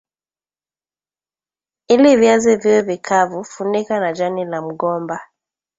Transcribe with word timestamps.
Ili 1.87 2.15
viazi 2.17 2.55
viwe 2.55 2.81
vikavu 2.81 3.43
funika 3.43 3.99
na 3.99 4.13
jani 4.13 4.45
la 4.45 4.61
mgomba 4.61 5.19